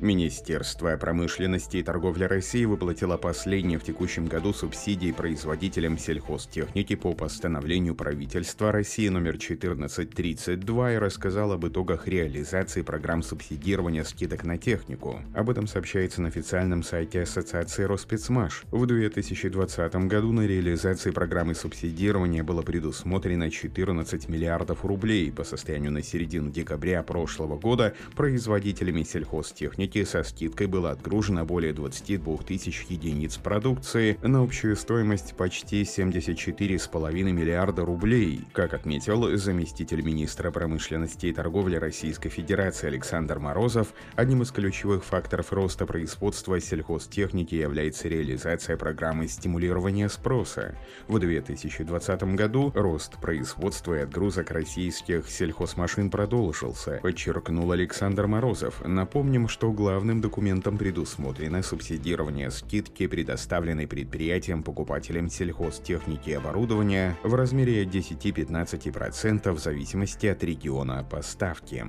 Министерство 0.00 0.96
промышленности 0.96 1.76
и 1.76 1.82
торговли 1.82 2.24
России 2.24 2.64
выплатило 2.64 3.18
последние 3.18 3.78
в 3.78 3.84
текущем 3.84 4.24
году 4.24 4.54
субсидии 4.54 5.12
производителям 5.12 5.98
сельхозтехники 5.98 6.94
по 6.94 7.12
постановлению 7.12 7.94
правительства 7.94 8.72
России 8.72 9.08
номер 9.08 9.34
1432 9.34 10.92
и 10.94 10.96
рассказал 10.96 11.52
об 11.52 11.66
итогах 11.66 12.08
реализации 12.08 12.80
программ 12.80 13.22
субсидирования 13.22 14.02
скидок 14.04 14.44
на 14.44 14.56
технику. 14.56 15.20
Об 15.34 15.50
этом 15.50 15.66
сообщается 15.66 16.22
на 16.22 16.28
официальном 16.28 16.82
сайте 16.82 17.20
Ассоциации 17.20 17.82
Роспецмаш. 17.82 18.62
В 18.70 18.86
2020 18.86 19.94
году 20.06 20.32
на 20.32 20.46
реализации 20.46 21.10
программы 21.10 21.54
субсидирования 21.54 22.42
было 22.42 22.62
предусмотрено 22.62 23.50
14 23.50 24.30
миллиардов 24.30 24.82
рублей. 24.82 25.30
По 25.30 25.44
состоянию 25.44 25.92
на 25.92 26.02
середину 26.02 26.50
декабря 26.50 27.02
прошлого 27.02 27.58
года 27.58 27.94
производителями 28.16 29.02
сельхозтехники 29.02 29.89
рынке 29.90 30.06
со 30.06 30.22
скидкой 30.22 30.68
было 30.68 30.92
отгружено 30.92 31.44
более 31.44 31.72
22 31.72 32.36
тысяч 32.38 32.86
единиц 32.88 33.38
продукции 33.38 34.16
на 34.22 34.42
общую 34.42 34.76
стоимость 34.76 35.34
почти 35.34 35.82
74,5 35.82 37.10
миллиарда 37.32 37.84
рублей. 37.84 38.44
Как 38.52 38.72
отметил 38.72 39.36
заместитель 39.36 40.02
министра 40.02 40.52
промышленности 40.52 41.26
и 41.26 41.32
торговли 41.32 41.74
Российской 41.74 42.28
Федерации 42.28 42.86
Александр 42.86 43.40
Морозов, 43.40 43.92
одним 44.14 44.42
из 44.42 44.52
ключевых 44.52 45.04
факторов 45.04 45.52
роста 45.52 45.86
производства 45.86 46.60
сельхозтехники 46.60 47.56
является 47.56 48.06
реализация 48.06 48.76
программы 48.76 49.26
стимулирования 49.26 50.08
спроса. 50.08 50.76
В 51.08 51.18
2020 51.18 52.22
году 52.36 52.70
рост 52.76 53.20
производства 53.20 53.94
и 53.94 54.02
отгрузок 54.02 54.52
российских 54.52 55.28
сельхозмашин 55.28 56.10
продолжился, 56.10 57.00
подчеркнул 57.02 57.72
Александр 57.72 58.28
Морозов. 58.28 58.82
Напомним, 58.86 59.48
что 59.48 59.72
главным 59.80 60.20
документом 60.20 60.76
предусмотрено 60.76 61.62
субсидирование 61.62 62.50
скидки, 62.50 63.06
предоставленной 63.06 63.86
предприятиям 63.86 64.62
покупателям 64.62 65.30
сельхозтехники 65.30 66.28
и 66.28 66.34
оборудования 66.34 67.16
в 67.22 67.34
размере 67.34 67.84
10-15% 67.84 69.52
в 69.52 69.58
зависимости 69.58 70.26
от 70.26 70.44
региона 70.44 71.02
поставки. 71.10 71.86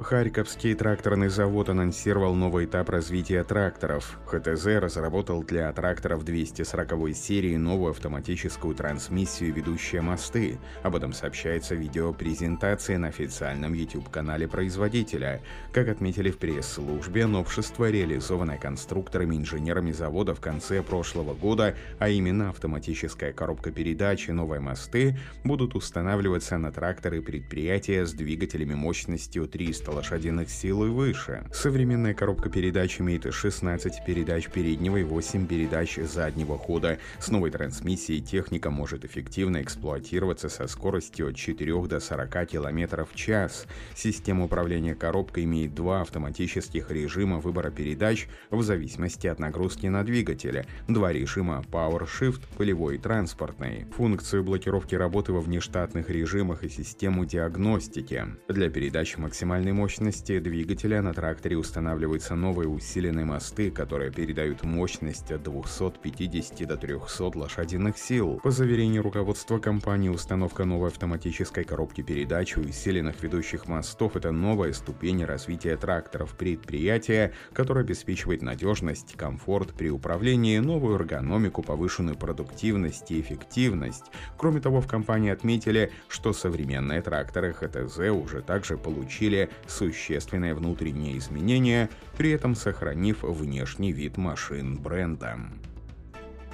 Харьковский 0.00 0.74
тракторный 0.74 1.28
завод 1.28 1.68
анонсировал 1.68 2.32
новый 2.34 2.66
этап 2.66 2.88
развития 2.88 3.42
тракторов. 3.42 4.20
ХТЗ 4.26 4.66
разработал 4.76 5.42
для 5.42 5.72
тракторов 5.72 6.24
240 6.24 7.16
серии 7.16 7.56
новую 7.56 7.90
автоматическую 7.90 8.76
трансмиссию 8.76 9.52
«Ведущие 9.52 10.00
мосты». 10.00 10.60
Об 10.84 10.94
этом 10.94 11.12
сообщается 11.12 11.74
в 11.74 11.78
видеопрезентации 11.78 12.94
на 12.94 13.08
официальном 13.08 13.74
YouTube-канале 13.74 14.46
производителя. 14.46 15.40
Как 15.72 15.88
отметили 15.88 16.30
в 16.30 16.38
пресс-службе, 16.38 17.26
новшество, 17.26 17.90
реализованное 17.90 18.56
конструкторами 18.56 19.34
и 19.34 19.38
инженерами 19.38 19.90
завода 19.90 20.32
в 20.32 20.40
конце 20.40 20.80
прошлого 20.80 21.34
года, 21.34 21.74
а 21.98 22.08
именно 22.08 22.50
автоматическая 22.50 23.32
коробка 23.32 23.72
передач 23.72 24.28
и 24.28 24.32
новые 24.32 24.60
мосты, 24.60 25.18
будут 25.42 25.74
устанавливаться 25.74 26.56
на 26.56 26.70
тракторы 26.70 27.20
предприятия 27.20 28.06
с 28.06 28.12
двигателями 28.12 28.74
мощностью 28.74 29.48
300 29.48 29.87
300 29.88 29.90
лошадиных 29.90 30.50
сил 30.50 30.84
и 30.84 30.88
выше. 30.88 31.44
Современная 31.52 32.14
коробка 32.14 32.50
передач 32.50 33.00
имеет 33.00 33.32
16 33.32 34.04
передач 34.04 34.48
переднего 34.48 34.96
и 34.96 35.02
8 35.02 35.46
передач 35.46 35.96
заднего 35.96 36.58
хода. 36.58 36.98
С 37.18 37.28
новой 37.30 37.50
трансмиссией 37.50 38.20
техника 38.20 38.70
может 38.70 39.04
эффективно 39.04 39.62
эксплуатироваться 39.62 40.48
со 40.48 40.66
скоростью 40.66 41.28
от 41.28 41.36
4 41.36 41.86
до 41.86 42.00
40 42.00 42.46
км 42.46 43.04
в 43.04 43.14
час. 43.14 43.66
Система 43.94 44.44
управления 44.44 44.94
коробкой 44.94 45.44
имеет 45.44 45.74
два 45.74 46.02
автоматических 46.02 46.90
режима 46.90 47.38
выбора 47.38 47.70
передач 47.70 48.28
в 48.50 48.62
зависимости 48.62 49.26
от 49.26 49.38
нагрузки 49.38 49.86
на 49.86 50.04
двигателе, 50.04 50.66
два 50.88 51.12
режима 51.12 51.64
Power 51.70 52.06
Shift, 52.06 52.42
полевой 52.56 52.96
и 52.96 52.98
транспортный, 52.98 53.86
функцию 53.96 54.44
блокировки 54.44 54.94
работы 54.94 55.32
во 55.32 55.40
внештатных 55.40 56.10
режимах 56.10 56.64
и 56.64 56.68
систему 56.68 57.24
диагностики. 57.24 58.26
Для 58.48 58.70
передачи 58.70 59.18
максимальной 59.18 59.72
мощности 59.78 60.40
двигателя 60.40 61.02
на 61.02 61.14
тракторе 61.14 61.56
устанавливаются 61.56 62.34
новые 62.34 62.68
усиленные 62.68 63.24
мосты, 63.24 63.70
которые 63.70 64.10
передают 64.10 64.64
мощность 64.64 65.30
от 65.30 65.44
250 65.44 66.66
до 66.66 66.76
300 66.76 67.38
лошадиных 67.38 67.96
сил. 67.96 68.40
По 68.42 68.50
заверению 68.50 69.04
руководства 69.04 69.58
компании, 69.60 70.08
установка 70.08 70.64
новой 70.64 70.88
автоматической 70.88 71.62
коробки 71.62 72.02
передач 72.02 72.56
у 72.56 72.62
усиленных 72.62 73.22
ведущих 73.22 73.68
мостов– 73.68 74.16
это 74.16 74.32
новая 74.32 74.72
ступень 74.72 75.24
развития 75.24 75.76
тракторов 75.76 76.36
предприятия, 76.36 77.32
которая 77.52 77.84
обеспечивает 77.84 78.42
надежность, 78.42 79.14
комфорт 79.16 79.74
при 79.74 79.90
управлении, 79.90 80.58
новую 80.58 80.96
эргономику, 80.96 81.62
повышенную 81.62 82.16
продуктивность 82.16 83.12
и 83.12 83.20
эффективность. 83.20 84.06
Кроме 84.36 84.60
того, 84.60 84.80
в 84.80 84.88
компании 84.88 85.30
отметили, 85.30 85.92
что 86.08 86.32
современные 86.32 87.00
тракторы 87.00 87.52
ХТЗ 87.52 87.98
уже 88.10 88.42
также 88.42 88.76
получили 88.76 89.50
существенное 89.66 90.54
внутреннее 90.54 91.18
изменение, 91.18 91.88
при 92.16 92.30
этом 92.30 92.54
сохранив 92.54 93.22
внешний 93.22 93.92
вид 93.92 94.16
машин 94.16 94.76
бренда. 94.76 95.38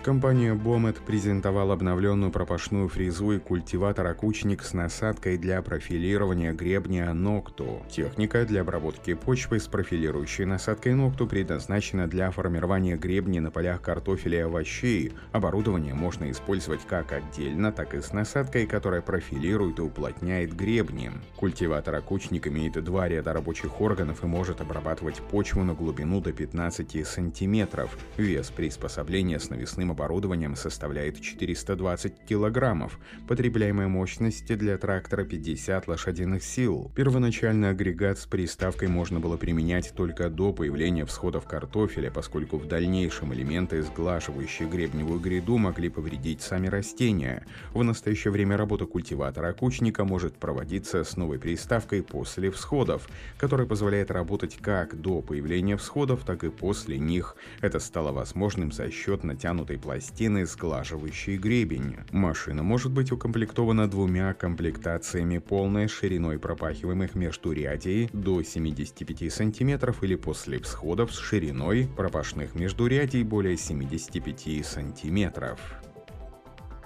Компания 0.04 0.54
Bomet 0.54 0.98
презентовала 1.06 1.72
обновленную 1.72 2.31
пропашную 2.31 2.88
фрезу 2.88 3.32
и 3.32 3.38
культиватор-окучник 3.38 4.62
с 4.62 4.75
насадкой 4.75 5.38
для 5.38 5.62
профилирования 5.62 6.53
гребня 6.53 7.15
Нокту. 7.15 7.82
Техника 7.88 8.44
для 8.44 8.60
обработки 8.60 9.15
почвы 9.15 9.59
с 9.60 9.66
профилирующей 9.66 10.44
насадкой 10.44 10.92
Нокту 10.92 11.26
предназначена 11.26 12.06
для 12.06 12.31
формирования 12.31 12.98
гребней 12.98 13.41
на 13.41 13.50
полях 13.50 13.81
картофеля 13.81 14.41
и 14.41 14.42
овощей. 14.42 15.15
Оборудование 15.32 15.94
можно 15.94 16.31
использовать 16.31 16.82
как 16.86 17.12
отдельно, 17.12 17.72
так 17.72 17.94
и 17.94 18.03
с 18.03 18.12
насадкой, 18.12 18.66
которая 18.66 19.00
профилирует 19.00 19.78
и 19.78 19.82
уплотняет 19.82 20.54
гребни. 20.54 21.12
Культиватор-окучник 21.36 22.47
имеет 22.47 22.75
два 22.84 23.09
ряда 23.09 23.32
рабочих 23.32 23.81
органов 23.81 24.22
и 24.22 24.26
может 24.26 24.60
обрабатывать 24.60 25.22
почву 25.22 25.65
на 25.65 25.72
глубину 25.72 26.21
до 26.21 26.34
15 26.34 27.06
сантиметров. 27.06 27.97
Вес 28.19 28.50
приспособления 28.50 29.41
с 29.41 29.48
навесным 29.48 29.94
оборудованием 29.94 30.56
составляет 30.56 31.21
420 31.21 32.27
килограммов, 32.28 32.99
потребляемая 33.27 33.88
мощность 33.88 34.47
для 34.47 34.77
трактора 34.77 35.25
50 35.25 35.88
лошадиных 35.88 36.43
сил. 36.43 36.91
Первоначальный 36.94 37.71
агрегат 37.71 38.19
с 38.19 38.27
приставкой 38.27 38.88
можно 38.88 39.21
было 39.21 39.37
применять 39.37 39.93
только 39.97 40.28
до 40.28 40.53
появления 40.53 41.06
всходов 41.06 41.47
картофеля, 41.47 42.10
поскольку 42.10 42.59
в 42.59 42.66
дальнейшем 42.66 43.33
элементы, 43.33 43.83
сглаживающие 43.83 44.69
гребневую 44.69 45.21
гряду, 45.21 45.56
могли 45.56 45.88
повредить 45.88 46.43
сами 46.43 46.66
растения. 46.66 47.47
В 47.72 47.83
настоящее 47.83 48.33
время 48.33 48.56
работа 48.56 48.87
культиватора 48.87 49.49
окучника 49.49 50.04
может 50.04 50.34
проводиться 50.37 51.04
с 51.04 51.16
новой 51.16 51.38
приставкой 51.38 52.03
после 52.03 52.50
всходов, 52.50 53.09
которая 53.38 53.66
позволяет 53.66 54.10
работать 54.10 54.56
как 54.56 55.00
до 55.00 55.22
появления 55.22 55.77
всходов, 55.77 56.25
так 56.25 56.44
и 56.44 56.50
после 56.50 56.99
них. 56.99 57.37
Это 57.60 57.78
стало 57.78 58.12
возможным 58.12 58.72
за 58.72 58.91
счет 58.91 59.22
натянутой 59.22 59.78
пластины, 59.84 60.47
сглаживающей 60.47 61.37
гребень. 61.37 61.97
Машина 62.11 62.62
может 62.62 62.91
быть 62.91 63.12
укомплектована 63.12 63.87
двумя 63.87 64.33
комплектациями 64.33 65.37
полной 65.37 65.89
шириной 65.89 66.39
пропахиваемых 66.39 67.15
междурядий 67.15 68.09
до 68.15 68.43
75 68.43 69.31
см 69.31 69.95
или 70.00 70.15
после 70.15 70.59
всходов 70.59 71.15
с 71.15 71.19
шириной 71.19 71.87
пропашных 71.95 72.55
междурядий 72.55 73.22
более 73.25 73.59
75 73.59 74.65
см. 74.65 75.59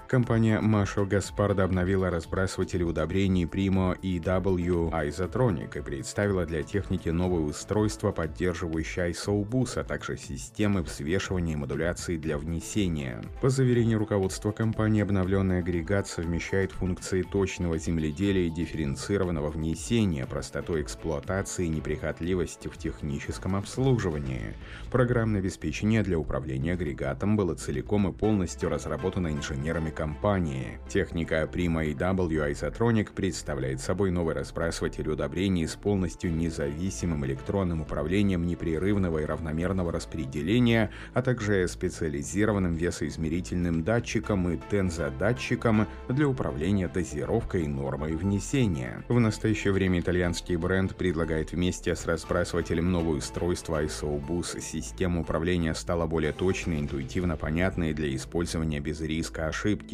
Компания 0.09 0.59
Marshall 0.59 1.07
Gaspard 1.07 1.61
обновила 1.61 2.09
разбрасыватели 2.09 2.81
удобрений 2.81 3.43
Primo 3.43 3.95
EW 4.01 4.89
Isotronic 4.89 5.77
и 5.77 5.81
представила 5.83 6.47
для 6.47 6.63
техники 6.63 7.09
новое 7.09 7.41
устройство, 7.41 8.11
поддерживающее 8.11 9.11
ISO-бус, 9.11 9.77
а 9.77 9.83
также 9.83 10.17
системы 10.17 10.81
взвешивания 10.81 11.53
и 11.53 11.57
модуляции 11.57 12.17
для 12.17 12.39
внесения. 12.39 13.21
По 13.39 13.49
заверению 13.49 13.99
руководства 13.99 14.51
компании, 14.51 15.03
обновленный 15.03 15.59
агрегат 15.59 16.07
совмещает 16.07 16.71
функции 16.71 17.21
точного 17.21 17.77
земледелия 17.77 18.47
и 18.47 18.49
дифференцированного 18.49 19.51
внесения, 19.51 20.25
простоту 20.25 20.81
эксплуатации 20.81 21.67
и 21.67 21.69
неприхотливость 21.69 22.65
в 22.65 22.75
техническом 22.79 23.55
обслуживании. 23.55 24.55
Программное 24.89 25.39
обеспечение 25.39 26.01
для 26.01 26.17
управления 26.17 26.73
агрегатом 26.73 27.37
было 27.37 27.53
целиком 27.53 28.09
и 28.09 28.11
полностью 28.11 28.69
разработано 28.69 29.27
инженерами 29.27 29.91
компании. 29.99 30.79
Техника 30.87 31.45
Prima 31.51 31.85
EW 31.93 32.49
Isotronic 32.53 33.11
представляет 33.13 33.81
собой 33.81 34.11
новый 34.11 34.33
разбрасыватель 34.33 35.09
удобрений 35.09 35.67
с 35.67 35.75
полностью 35.75 36.33
независимым 36.33 37.25
электронным 37.25 37.81
управлением 37.81 38.47
непрерывного 38.47 39.19
и 39.19 39.25
равномерного 39.25 39.91
распределения, 39.91 40.89
а 41.13 41.21
также 41.21 41.67
специализированным 41.67 42.75
весоизмерительным 42.75 43.83
датчиком 43.83 44.49
и 44.49 44.57
тензодатчиком 44.69 45.85
для 46.07 46.29
управления 46.29 46.87
дозировкой 46.87 47.65
и 47.65 47.67
нормой 47.67 48.15
внесения. 48.15 49.03
В 49.09 49.19
настоящее 49.19 49.73
время 49.73 49.99
итальянский 49.99 50.55
бренд 50.55 50.95
предлагает 50.95 51.51
вместе 51.51 51.93
с 51.93 52.05
разбрасывателем 52.05 52.89
новое 52.89 53.17
устройство 53.17 53.83
ISOBUS. 53.83 54.61
Система 54.61 55.19
управления 55.19 55.75
стала 55.75 56.07
более 56.07 56.31
точной, 56.31 56.79
интуитивно 56.79 57.35
понятной 57.35 57.93
для 57.93 58.15
использования 58.15 58.79
без 58.79 59.01
риска 59.01 59.47
ошибки. 59.47 59.88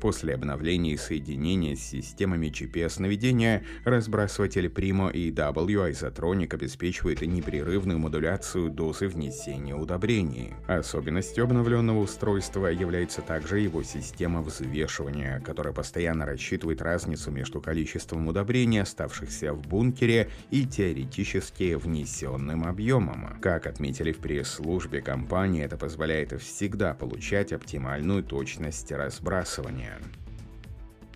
После 0.00 0.34
обновления 0.34 0.96
соединения 0.96 1.76
с 1.76 1.80
системами 1.80 2.48
GPS-наведения 2.48 3.62
разбрасыватель 3.84 4.66
Primo 4.66 5.12
и 5.12 5.30
W 5.30 5.90
Isotronic 5.90 6.54
обеспечивает 6.54 7.20
непрерывную 7.22 7.98
модуляцию 7.98 8.70
дозы 8.70 9.08
внесения 9.08 9.74
удобрений. 9.74 10.54
Особенностью 10.66 11.44
обновленного 11.44 11.98
устройства 12.00 12.66
является 12.66 13.22
также 13.22 13.60
его 13.60 13.82
система 13.82 14.42
взвешивания, 14.42 15.40
которая 15.40 15.72
постоянно 15.72 16.26
рассчитывает 16.26 16.82
разницу 16.82 17.30
между 17.30 17.60
количеством 17.60 18.28
удобрений, 18.28 18.82
оставшихся 18.82 19.52
в 19.52 19.66
бункере, 19.66 20.28
и 20.50 20.64
теоретически 20.64 21.74
внесенным 21.74 22.64
объемом. 22.64 23.38
Как 23.40 23.66
отметили 23.66 24.12
в 24.12 24.18
пресс-службе 24.18 25.00
компании, 25.00 25.64
это 25.64 25.76
позволяет 25.76 26.40
всегда 26.40 26.94
получать 26.94 27.52
оптимальную 27.52 28.22
точность 28.22 28.90
разбрасывания 28.92 29.39
выбрасывания. 29.40 29.98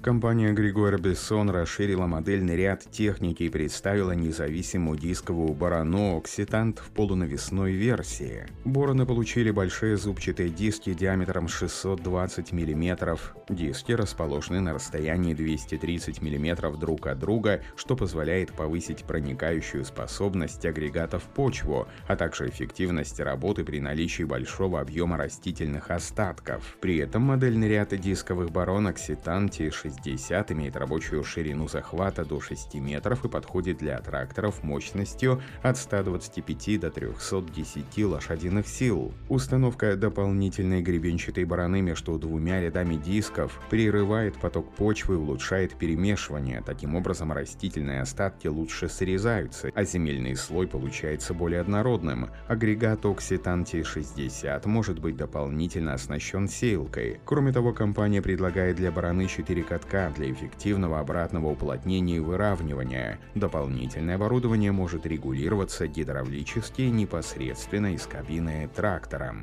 Компания 0.04 0.52
Григор 0.52 1.00
Бессон 1.00 1.48
расширила 1.48 2.06
модельный 2.06 2.56
ряд 2.56 2.84
техники 2.90 3.44
и 3.44 3.48
представила 3.48 4.12
независимую 4.12 4.98
дисковую 4.98 5.54
барану 5.54 6.18
«Окситант» 6.18 6.78
в 6.78 6.90
полунавесной 6.90 7.72
версии. 7.72 8.46
Бороны 8.66 9.06
получили 9.06 9.50
большие 9.50 9.96
зубчатые 9.96 10.50
диски 10.50 10.92
диаметром 10.92 11.48
620 11.48 12.52
мм. 12.52 13.18
Диски 13.48 13.92
расположены 13.92 14.60
на 14.60 14.74
расстоянии 14.74 15.32
230 15.32 16.20
мм 16.20 16.76
друг 16.76 17.06
от 17.06 17.18
друга, 17.18 17.62
что 17.74 17.96
позволяет 17.96 18.52
повысить 18.52 19.04
проникающую 19.04 19.86
способность 19.86 20.66
агрегата 20.66 21.18
в 21.18 21.24
почву, 21.24 21.88
а 22.06 22.16
также 22.16 22.50
эффективность 22.50 23.20
работы 23.20 23.64
при 23.64 23.80
наличии 23.80 24.24
большого 24.24 24.82
объема 24.82 25.16
растительных 25.16 25.90
остатков. 25.90 26.76
При 26.82 26.98
этом 26.98 27.22
модельный 27.22 27.70
ряд 27.70 27.98
дисковых 27.98 28.50
барон 28.50 28.86
«Окситант» 28.88 29.54
T60 29.54 29.93
60 29.94 30.52
имеет 30.52 30.76
рабочую 30.76 31.24
ширину 31.24 31.68
захвата 31.68 32.24
до 32.24 32.40
6 32.40 32.74
метров 32.74 33.24
и 33.24 33.28
подходит 33.28 33.78
для 33.78 33.98
тракторов 33.98 34.62
мощностью 34.62 35.40
от 35.62 35.76
125 35.76 36.80
до 36.80 36.90
310 36.90 38.04
лошадиных 38.04 38.66
сил. 38.66 39.12
Установка 39.28 39.96
дополнительной 39.96 40.82
гребенчатой 40.82 41.44
бараны 41.44 41.80
между 41.80 42.18
двумя 42.18 42.60
рядами 42.60 42.96
дисков 42.96 43.60
прерывает 43.70 44.36
поток 44.36 44.72
почвы 44.74 45.16
улучшает 45.16 45.74
перемешивание. 45.74 46.62
Таким 46.64 46.94
образом, 46.94 47.32
растительные 47.32 48.00
остатки 48.00 48.48
лучше 48.48 48.88
срезаются, 48.88 49.70
а 49.74 49.84
земельный 49.84 50.36
слой 50.36 50.66
получается 50.66 51.34
более 51.34 51.60
однородным. 51.60 52.30
Агрегат 52.48 53.04
Occitan 53.04 53.64
T60 53.64 54.66
может 54.68 54.98
быть 54.98 55.16
дополнительно 55.16 55.94
оснащен 55.94 56.48
сеялкой. 56.48 57.20
Кроме 57.24 57.52
того, 57.52 57.72
компания 57.72 58.22
предлагает 58.22 58.76
для 58.76 58.90
бараны 58.90 59.26
4 59.26 59.62
катка 59.74 60.10
для 60.14 60.30
эффективного 60.30 61.00
обратного 61.00 61.48
уплотнения 61.48 62.16
и 62.16 62.20
выравнивания. 62.20 63.18
Дополнительное 63.34 64.14
оборудование 64.14 64.70
может 64.70 65.04
регулироваться 65.04 65.88
гидравлически 65.88 66.82
непосредственно 66.82 67.94
из 67.94 68.06
кабины 68.06 68.70
трактора. 68.74 69.34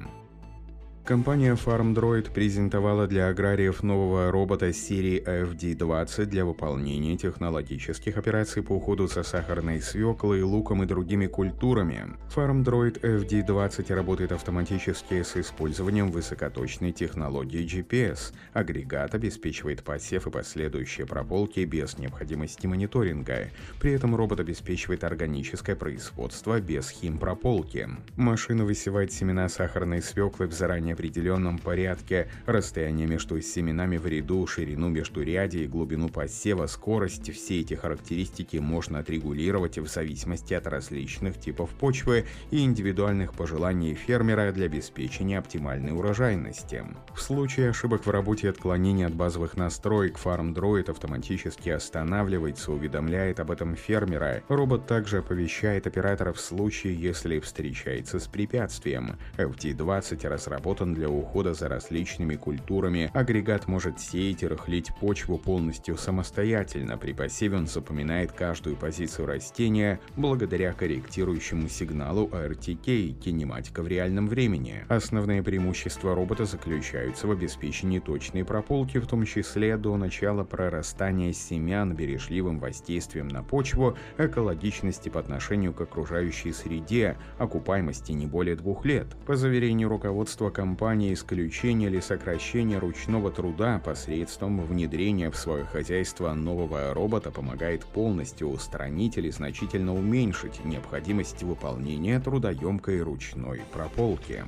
Компания 1.11 1.55
FarmDroid 1.55 2.31
презентовала 2.31 3.05
для 3.05 3.27
аграриев 3.27 3.83
нового 3.83 4.31
робота 4.31 4.71
серии 4.71 5.21
FD-20 5.21 6.25
для 6.27 6.45
выполнения 6.45 7.17
технологических 7.17 8.15
операций 8.15 8.63
по 8.63 8.77
уходу 8.77 9.07
за 9.07 9.23
сахарной 9.23 9.81
свеклой, 9.81 10.41
луком 10.41 10.83
и 10.83 10.85
другими 10.85 11.27
культурами. 11.27 12.05
FarmDroid 12.33 13.01
FD-20 13.01 13.93
работает 13.93 14.31
автоматически 14.31 15.21
с 15.21 15.35
использованием 15.35 16.11
высокоточной 16.11 16.93
технологии 16.93 17.65
GPS. 17.65 18.31
Агрегат 18.53 19.13
обеспечивает 19.13 19.83
посев 19.83 20.27
и 20.27 20.31
последующие 20.31 21.05
прополки 21.05 21.59
без 21.65 21.97
необходимости 21.97 22.67
мониторинга. 22.67 23.49
При 23.81 23.91
этом 23.91 24.15
робот 24.15 24.39
обеспечивает 24.39 25.03
органическое 25.03 25.75
производство 25.75 26.57
без 26.61 26.89
химпрополки. 26.89 27.89
Машина 28.15 28.63
высевает 28.63 29.11
семена 29.11 29.49
сахарной 29.49 30.01
свеклы 30.01 30.47
в 30.47 30.53
заранее 30.53 30.95
неопределенном 31.01 31.57
порядке, 31.57 32.27
расстояние 32.45 33.07
между 33.07 33.41
семенами 33.41 33.97
в 33.97 34.05
ряду, 34.05 34.45
ширину 34.45 34.89
между 34.89 35.23
ряди 35.23 35.57
и 35.57 35.67
глубину 35.67 36.09
посева, 36.09 36.67
скорость– 36.67 37.33
все 37.33 37.61
эти 37.61 37.73
характеристики 37.73 38.57
можно 38.57 38.99
отрегулировать 38.99 39.79
в 39.79 39.87
зависимости 39.87 40.53
от 40.53 40.67
различных 40.67 41.39
типов 41.39 41.71
почвы 41.71 42.25
и 42.51 42.63
индивидуальных 42.63 43.33
пожеланий 43.33 43.95
фермера 43.95 44.51
для 44.51 44.65
обеспечения 44.65 45.39
оптимальной 45.39 45.91
урожайности. 45.91 46.83
В 47.15 47.21
случае 47.21 47.69
ошибок 47.71 48.05
в 48.05 48.09
работе 48.09 48.47
и 48.47 48.49
отклонений 48.49 49.05
от 49.05 49.15
базовых 49.15 49.57
настроек, 49.57 50.17
FarmDroid 50.23 50.91
автоматически 50.91 51.69
останавливается, 51.69 52.71
уведомляет 52.71 53.39
об 53.39 53.49
этом 53.49 53.75
фермера. 53.75 54.43
Робот 54.49 54.85
также 54.85 55.19
оповещает 55.19 55.87
оператора 55.87 56.33
в 56.33 56.39
случае, 56.39 56.95
если 56.95 57.39
встречается 57.39 58.19
с 58.19 58.27
препятствием. 58.27 59.17
FT-20 59.37 60.27
разработан 60.27 60.80
разработан 60.81 60.93
для 60.93 61.09
ухода 61.09 61.53
за 61.53 61.69
различными 61.69 62.35
культурами. 62.35 63.09
Агрегат 63.13 63.67
может 63.67 63.99
сеять 63.99 64.43
и 64.43 64.47
рыхлить 64.47 64.91
почву 64.99 65.37
полностью 65.37 65.97
самостоятельно. 65.97 66.97
При 66.97 67.13
посеве 67.13 67.57
он 67.57 67.67
запоминает 67.67 68.31
каждую 68.31 68.75
позицию 68.75 69.27
растения 69.27 69.99
благодаря 70.15 70.73
корректирующему 70.73 71.69
сигналу 71.69 72.27
RTK, 72.27 73.13
кинематика 73.13 73.83
в 73.83 73.87
реальном 73.87 74.27
времени. 74.27 74.83
Основные 74.89 75.43
преимущества 75.43 76.15
робота 76.15 76.45
заключаются 76.45 77.27
в 77.27 77.31
обеспечении 77.31 77.99
точной 77.99 78.43
прополки, 78.43 78.99
в 78.99 79.07
том 79.07 79.25
числе 79.25 79.77
до 79.77 79.97
начала 79.97 80.43
прорастания 80.43 81.33
семян, 81.33 81.95
бережливым 81.95 82.59
воздействием 82.59 83.27
на 83.27 83.43
почву, 83.43 83.97
экологичности 84.17 85.09
по 85.09 85.19
отношению 85.19 85.73
к 85.73 85.81
окружающей 85.81 86.53
среде, 86.53 87.17
окупаемости 87.37 88.13
не 88.13 88.25
более 88.25 88.55
двух 88.55 88.85
лет. 88.85 89.07
По 89.25 89.35
заверению 89.35 89.89
руководства 89.89 90.49
компании, 90.49 90.70
компании 90.71 91.13
исключение 91.13 91.89
или 91.89 91.99
сокращение 91.99 92.79
ручного 92.79 93.29
труда 93.29 93.81
посредством 93.83 94.65
внедрения 94.65 95.29
в 95.29 95.35
свое 95.35 95.65
хозяйство 95.65 96.33
нового 96.33 96.93
робота 96.93 97.29
помогает 97.29 97.83
полностью 97.83 98.47
устранить 98.47 99.17
или 99.17 99.29
значительно 99.31 99.93
уменьшить 99.93 100.63
необходимость 100.63 101.43
выполнения 101.43 102.21
трудоемкой 102.21 103.01
ручной 103.01 103.63
прополки. 103.73 104.45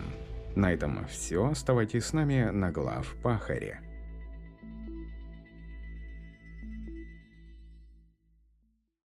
На 0.56 0.72
этом 0.72 1.06
все. 1.10 1.50
Оставайтесь 1.50 2.06
с 2.06 2.14
нами 2.14 2.50
на 2.54 2.72
глав 2.72 3.18
Пахаре. 3.22 3.83